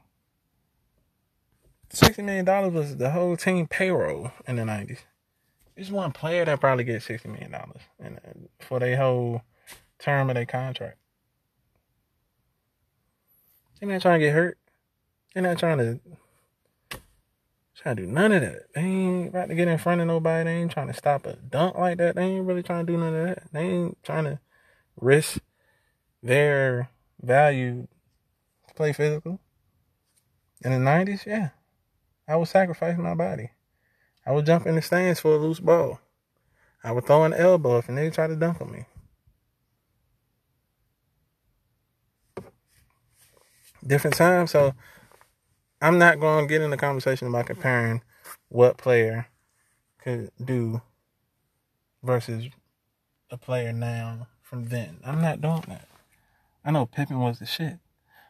[1.90, 5.00] sixty million dollars was the whole team payroll in the nineties.
[5.76, 8.20] There's one player that probably gets sixty million dollars and
[8.60, 9.42] for their whole
[10.00, 10.98] term of their contract.
[13.80, 14.58] They're not trying to get hurt.
[15.34, 16.00] They're not trying to
[17.78, 18.74] trying to do none of that.
[18.74, 20.46] They ain't about to get in front of nobody.
[20.46, 22.16] They ain't trying to stop a dunk like that.
[22.16, 23.44] They ain't really trying to do none of that.
[23.54, 24.40] They ain't trying to
[25.00, 25.40] risk
[26.24, 26.90] their
[27.22, 27.88] value
[28.68, 29.40] to play physical.
[30.64, 31.50] In the 90s, yeah.
[32.28, 33.52] I would sacrifice my body.
[34.26, 36.02] I would jump in the stands for a loose ball.
[36.84, 38.86] I would throw an elbow if a nigga tried to dunk on me.
[43.86, 44.74] Different times, so
[45.82, 48.02] I'm not going to get in the conversation about comparing
[48.50, 49.28] what player
[50.00, 50.82] could do
[52.04, 52.46] versus
[53.30, 54.98] a player now from then.
[55.06, 55.88] I'm not doing that.
[56.66, 57.80] I know Pippen was the shit.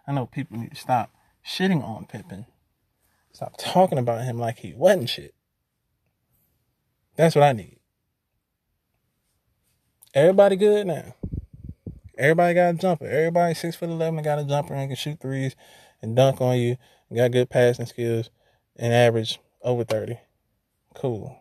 [0.07, 1.11] I know people need to stop
[1.45, 2.45] shitting on Pippen.
[3.31, 5.33] Stop talking about him like he wasn't shit.
[7.15, 7.79] That's what I need.
[10.13, 11.15] Everybody good now.
[12.17, 13.05] Everybody got a jumper.
[13.05, 15.55] Everybody six foot eleven got a jumper and can shoot threes
[16.01, 16.77] and dunk on you.
[17.15, 18.29] Got good passing skills
[18.75, 20.17] and average over thirty.
[20.95, 21.37] Cool.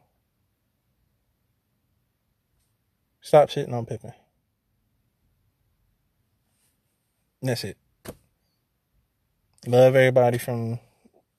[3.20, 4.12] Stop shitting on Pippen.
[7.42, 7.76] That's it.
[9.66, 10.78] Love everybody from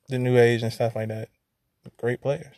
[0.08, 1.28] the new age and stuff like that.
[1.96, 2.56] Great players.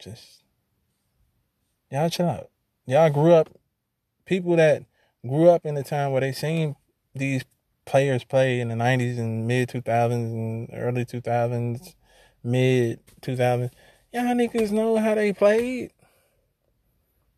[0.00, 0.42] Just
[1.90, 2.49] y'all chill out.
[2.86, 3.48] Y'all grew up
[4.24, 4.84] people that
[5.26, 6.76] grew up in the time where they seen
[7.14, 7.44] these
[7.84, 11.96] players play in the nineties and mid two thousands and early two thousands,
[12.42, 13.72] mid two thousands.
[14.12, 15.92] Y'all niggas know how they played.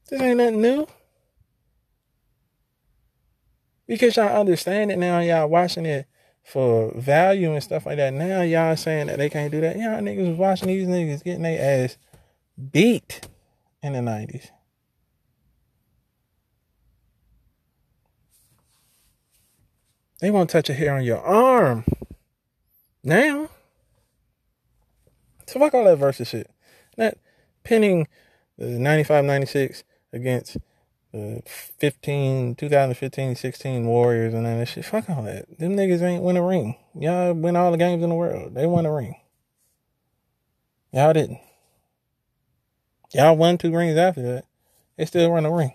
[0.09, 0.87] This ain't nothing new.
[3.87, 6.07] Because y'all understand it now, y'all watching it
[6.45, 8.13] for value and stuff like that.
[8.13, 9.77] Now y'all saying that they can't do that.
[9.77, 11.99] Y'all niggas was watching these niggas getting their ass
[12.71, 13.29] beat
[13.83, 14.51] in the 90s.
[20.23, 21.85] They won't touch a hair on your arm.
[23.03, 23.49] Now.
[25.49, 26.49] So fuck all that versus shit.
[26.97, 27.19] That
[27.65, 28.07] pinning
[28.57, 29.83] the 95 96
[30.13, 30.59] against
[31.11, 34.85] the 15, 2015, 16 Warriors and that shit.
[34.85, 35.59] Fuck all that.
[35.59, 36.77] Them niggas ain't win a ring.
[36.95, 38.55] Y'all win all the games in the world.
[38.55, 39.17] They won a ring.
[40.93, 41.41] Y'all didn't.
[43.13, 44.45] Y'all won two rings after that.
[44.97, 45.75] They still won a ring.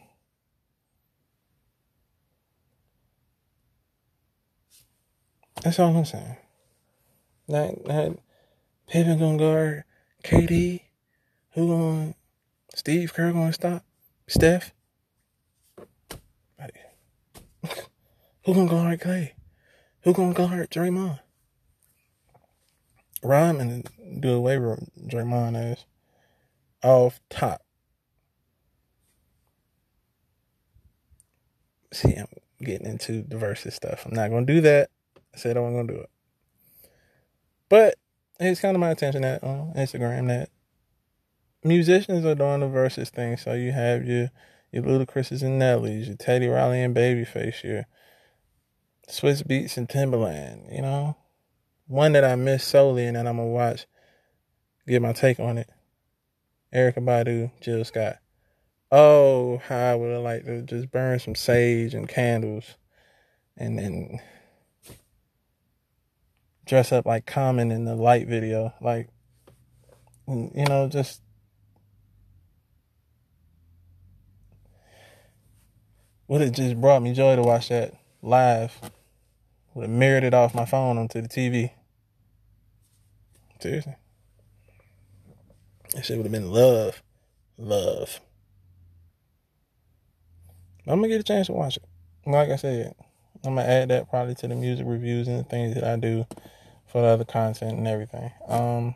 [5.63, 6.37] That's all I'm saying.
[7.49, 8.17] That that
[8.87, 9.83] Pippen gonna guard
[10.23, 10.81] KD.
[11.53, 12.15] Who gonna
[12.75, 13.83] Steve Kerr gonna stop
[14.27, 14.71] Steph?
[18.45, 19.31] Who gonna guard Klay?
[20.01, 21.19] Who gonna guard Draymond?
[23.23, 25.85] And do away with Draymond as
[26.83, 27.61] off top.
[31.91, 32.27] See, I'm
[32.61, 34.05] getting into the versus stuff.
[34.05, 34.89] I'm not gonna do that.
[35.37, 36.09] I said I wasn't gonna do it.
[37.69, 37.95] But
[38.39, 40.49] it's kind of my attention that on um, Instagram that
[41.63, 43.37] musicians are doing the versus thing.
[43.37, 44.31] So you have your
[44.71, 47.85] your Ludacris's and Nelly's, your Teddy Riley and Babyface, your
[49.07, 51.15] Swizz Beatz and Timbaland, you know?
[51.87, 53.85] One that I miss solely and that I'm gonna watch,
[54.87, 55.69] get my take on it.
[56.73, 58.17] Erykah Badu, Jill Scott.
[58.91, 62.75] Oh, how I would have liked to just burn some sage and candles
[63.55, 64.19] and then
[66.67, 68.73] dress up like Common in the light video.
[68.81, 69.09] Like,
[70.27, 71.21] you know, just
[76.27, 78.79] would it just brought me joy to watch that live
[79.73, 81.71] would have mirrored it off my phone onto the TV.
[83.59, 83.95] Seriously.
[85.93, 87.01] That shit would have been love.
[87.57, 88.19] Love.
[90.87, 91.83] I'm gonna get a chance to watch it.
[92.25, 92.95] Like I said,
[93.45, 96.25] I'm gonna add that probably to the music reviews and the things that I do
[96.87, 98.31] for the other content and everything.
[98.47, 98.95] Um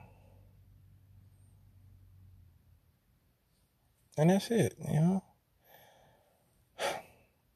[4.17, 5.23] and that's it, you know.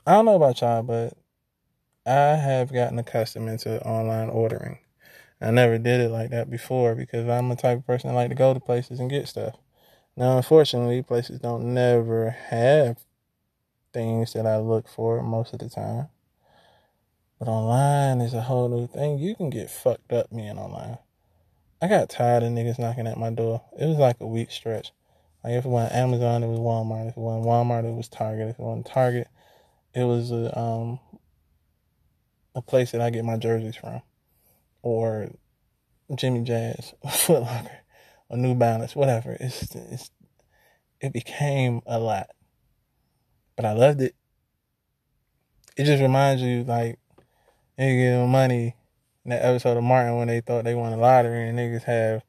[0.07, 1.13] I don't know about y'all, but
[2.05, 4.79] I have gotten accustomed into online ordering.
[5.41, 8.29] I never did it like that before because I'm the type of person that like
[8.29, 9.55] to go to places and get stuff.
[10.15, 13.03] Now, unfortunately, places don't never have
[13.93, 16.09] things that I look for most of the time.
[17.39, 19.19] But online is a whole new thing.
[19.19, 20.97] You can get fucked up being online.
[21.81, 23.61] I got tired of niggas knocking at my door.
[23.77, 24.91] It was like a week stretch.
[25.43, 27.09] Like if it wasn't Amazon, it was Walmart.
[27.09, 28.49] If it wasn't Walmart, it was Target.
[28.49, 29.27] If it wasn't Target,
[29.93, 30.99] it was a um
[32.55, 34.01] a place that I get my jerseys from,
[34.81, 35.29] or
[36.15, 37.79] Jimmy Jazz, Foot Locker,
[38.29, 39.37] or New Balance, whatever.
[39.39, 40.09] It's it's
[41.01, 42.29] it became a lot,
[43.55, 44.15] but I loved it.
[45.77, 46.97] It just reminds you like
[47.77, 48.75] give money
[49.23, 52.23] in that episode of Martin when they thought they won the lottery and niggas have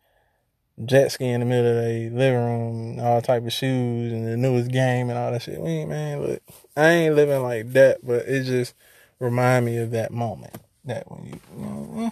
[0.85, 4.37] jet ski in the middle of the living room, all type of shoes and the
[4.37, 5.61] newest game and all that shit.
[5.61, 6.43] We ain't man, look,
[6.77, 8.75] I ain't living like that, but it just
[9.19, 10.55] remind me of that moment.
[10.85, 12.11] That when you, you know, eh,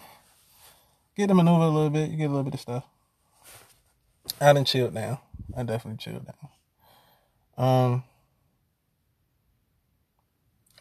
[1.16, 2.84] get to maneuver a little bit, you get a little bit of stuff.
[4.40, 5.18] I done chilled down.
[5.56, 6.48] I definitely chilled down.
[7.56, 8.04] Um,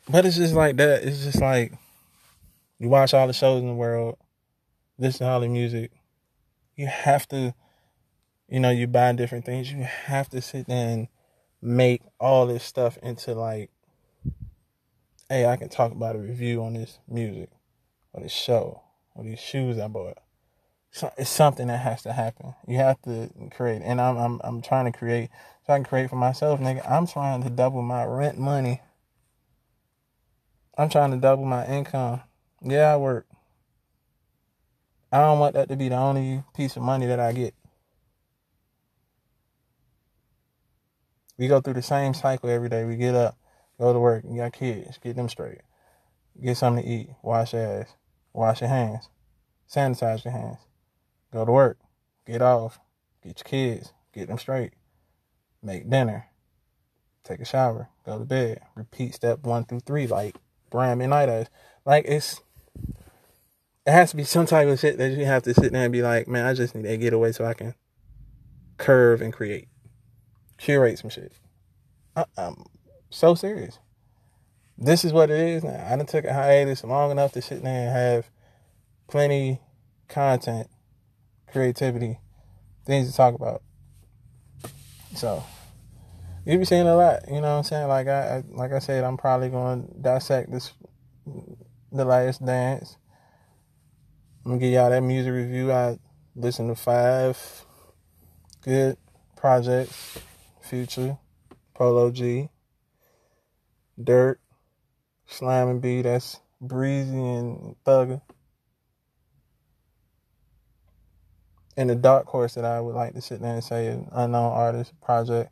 [0.09, 1.03] but it's just like that.
[1.03, 1.73] It's just like
[2.79, 4.17] you watch all the shows in the world,
[4.97, 5.91] listen to all the music.
[6.75, 7.53] You have to,
[8.47, 9.71] you know, you buy different things.
[9.71, 11.07] You have to sit there and
[11.61, 13.69] make all this stuff into like,
[15.29, 17.49] hey, I can talk about a review on this music
[18.11, 18.81] or this show
[19.15, 20.17] or these shoes I bought.
[20.91, 22.53] So it's something that has to happen.
[22.67, 25.29] You have to create, and I'm I'm I'm trying to create.
[25.65, 26.87] So I can create for myself, nigga.
[26.89, 28.79] I'm trying to double my rent money.
[30.77, 32.21] I'm trying to double my income.
[32.63, 33.27] Yeah, I work.
[35.11, 37.53] I don't want that to be the only piece of money that I get.
[41.37, 42.85] We go through the same cycle every day.
[42.85, 43.37] We get up,
[43.79, 45.61] go to work, you got kids, get them straight.
[46.41, 47.95] Get something to eat, wash your ass,
[48.31, 49.09] wash your hands,
[49.69, 50.59] sanitize your hands,
[51.31, 51.77] go to work,
[52.25, 52.79] get off,
[53.23, 54.73] get your kids, get them straight,
[55.61, 56.27] make dinner,
[57.23, 60.37] take a shower, go to bed, repeat step one through three like
[60.71, 61.47] Brian McKnight does.
[61.85, 62.41] Like it's
[63.85, 65.91] it has to be some type of shit that you have to sit there and
[65.91, 67.75] be like, man, I just need to get away so I can
[68.77, 69.67] curve and create,
[70.57, 71.33] curate some shit.
[72.15, 72.65] I, am
[73.09, 73.79] so serious.
[74.77, 75.85] This is what it is now.
[75.85, 78.29] I done took a hiatus long enough to sit there and have
[79.07, 79.59] plenty
[80.07, 80.67] content,
[81.51, 82.19] creativity,
[82.85, 83.61] things to talk about.
[85.15, 85.43] So
[86.45, 87.87] you be seeing a lot, you know what I'm saying?
[87.87, 90.73] Like I, I like I said, I'm probably going to dissect this
[91.93, 92.97] the last dance
[94.45, 95.71] I'm gonna give y'all that music review.
[95.71, 95.97] I
[96.35, 97.65] listened to five
[98.61, 98.97] good
[99.37, 100.19] projects.
[100.61, 101.17] Future,
[101.73, 102.49] Polo G,
[104.01, 104.41] Dirt,
[105.27, 106.01] Slime and B.
[106.01, 108.21] That's Breezy and Thugger.
[111.77, 114.51] And the dark horse that I would like to sit there and say an unknown
[114.51, 115.51] artist project.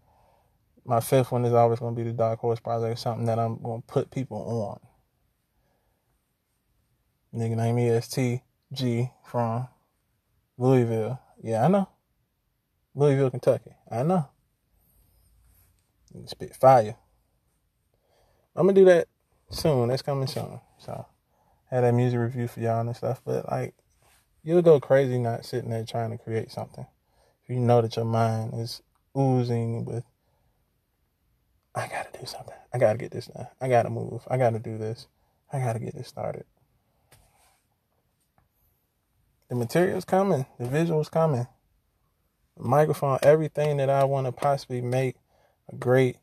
[0.83, 3.61] My fifth one is always going to be the dark horse project, something that I'm
[3.61, 4.90] going to put people on.
[7.33, 8.41] Nigga name EST
[8.73, 9.67] Gee from
[10.57, 11.19] Louisville.
[11.41, 11.89] Yeah, I know.
[12.93, 13.71] Louisville, Kentucky.
[13.89, 14.27] I know.
[16.25, 16.95] Spit fire.
[18.55, 19.07] I'm gonna do that
[19.49, 19.89] soon.
[19.89, 20.59] That's coming soon.
[20.77, 21.05] So
[21.71, 23.21] I had that music review for y'all and stuff.
[23.23, 23.75] But like
[24.43, 26.85] you'll go crazy not sitting there trying to create something.
[27.43, 28.81] If you know that your mind is
[29.17, 30.03] oozing with
[31.73, 32.55] I gotta do something.
[32.73, 33.47] I gotta get this done.
[33.61, 34.27] I gotta move.
[34.29, 35.07] I gotta do this.
[35.53, 36.45] I gotta get this started.
[39.51, 40.45] The material's coming.
[40.59, 41.45] The visual's coming.
[42.55, 45.17] The microphone, everything that I want to possibly make
[45.67, 46.15] a great,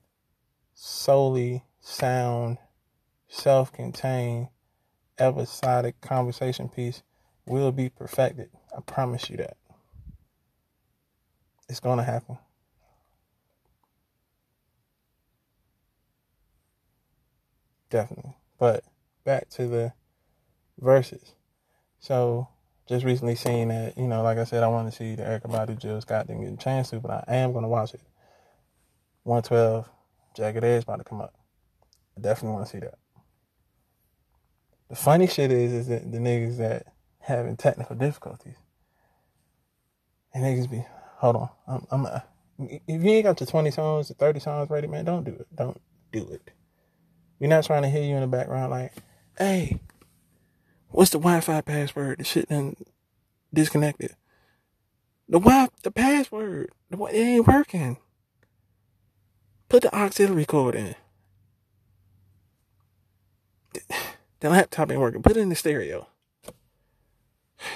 [0.72, 2.56] solely sound,
[3.28, 4.48] self-contained,
[5.18, 7.02] episodic conversation piece
[7.44, 8.48] will be perfected.
[8.74, 9.58] I promise you that.
[11.68, 12.38] It's going to happen.
[17.90, 18.36] Definitely.
[18.58, 18.84] But
[19.24, 19.92] back to the
[20.78, 21.34] verses.
[21.98, 22.48] So
[22.89, 25.51] just recently seen that, you know, like I said, I want to see the Erykah
[25.51, 28.01] Badu Jill Scott didn't get a chance to, but I am going to watch it.
[29.24, 29.89] 112,
[30.34, 31.34] Jagged Edge about to come up.
[32.16, 32.99] I definitely want to see that.
[34.89, 38.57] The funny shit is, is that the niggas that having technical difficulties,
[40.32, 40.82] and niggas be,
[41.16, 42.20] hold on, I'm, I'm uh,
[42.59, 45.47] if you ain't got your 20 songs to 30 songs ready, man, don't do it.
[45.55, 45.80] Don't
[46.11, 46.51] do it.
[47.39, 48.93] We're not trying to hear you in the background like,
[49.39, 49.78] hey,
[50.91, 52.18] What's the Wi-Fi password?
[52.18, 52.76] The shit then
[53.53, 54.16] disconnected.
[55.28, 57.99] The Wi the password, the, it ain't working.
[59.68, 60.95] Put the auxiliary cord in.
[64.41, 65.20] The laptop ain't working.
[65.20, 66.07] Put it in the stereo.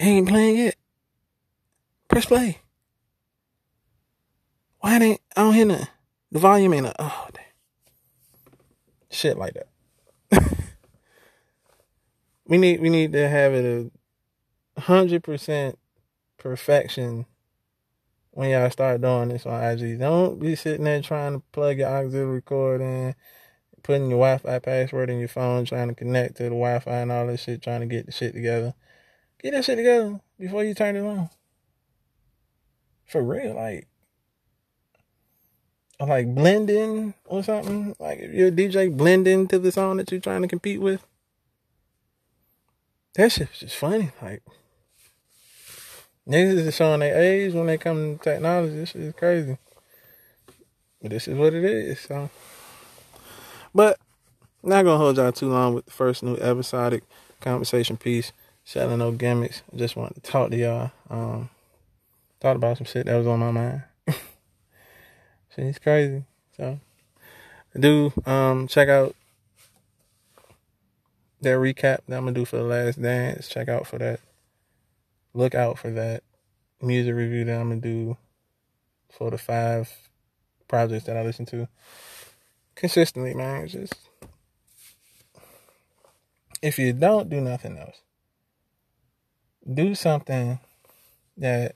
[0.00, 0.76] Ain't playing yet.
[2.08, 2.62] Press play.
[4.80, 5.20] Why it ain't?
[5.36, 5.88] I don't hear nothing.
[6.32, 6.86] The volume ain't.
[6.98, 7.44] Oh, damn.
[9.10, 9.68] Shit like that.
[12.46, 13.90] we need we need to have it
[14.76, 15.78] a hundred percent
[16.36, 17.26] perfection
[18.30, 19.98] when y'all start doing this on IG.
[19.98, 23.14] Don't be sitting there trying to plug your auxiliary cord in,
[23.82, 27.26] putting your Wi-Fi password in your phone, trying to connect to the Wi-Fi and all
[27.26, 28.74] this shit, trying to get the shit together.
[29.42, 31.30] Get that shit together before you turn it on.
[33.06, 33.88] For real, like
[36.06, 37.94] like blending or something.
[37.98, 41.04] Like if you're a DJ blending to the song that you're trying to compete with.
[43.14, 44.10] that shit's just funny.
[44.22, 44.42] Like
[46.28, 48.74] niggas is showing their age when they come to technology.
[48.74, 49.58] This is crazy.
[51.02, 52.00] But this is what it is.
[52.00, 52.30] So,
[53.74, 53.98] but
[54.62, 57.04] not gonna hold y'all too long with the first new episodic
[57.40, 58.32] conversation piece.
[58.64, 59.62] Selling no gimmicks.
[59.72, 60.90] I just wanted to talk to y'all.
[61.08, 61.48] Um,
[62.38, 63.82] thought about some shit that was on my mind.
[65.58, 66.22] Shit's crazy.
[66.56, 66.78] So,
[67.78, 69.16] do um check out
[71.40, 73.48] that recap that I'm gonna do for the last dance.
[73.48, 74.20] Check out for that.
[75.34, 76.22] Look out for that
[76.80, 78.16] music review that I'm gonna do
[79.10, 79.92] for the five
[80.68, 81.66] projects that I listen to
[82.76, 83.64] consistently, man.
[83.64, 83.94] It's just
[86.62, 88.00] if you don't do nothing else,
[89.72, 90.60] do something
[91.36, 91.74] that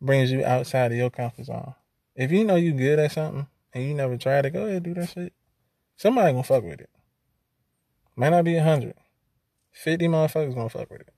[0.00, 1.74] brings you outside of your comfort zone.
[2.20, 4.92] If you know you good at something and you never tried it, go ahead do
[4.92, 5.32] that shit.
[5.96, 6.90] Somebody gonna fuck with it.
[8.14, 8.92] Might not be a hundred.
[9.72, 11.14] Fifty motherfuckers gonna fuck with it.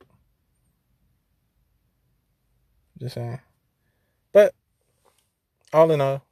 [2.97, 3.41] Just saying.
[4.31, 4.55] But
[5.73, 6.23] all in all,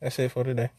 [0.00, 0.70] that's it for today.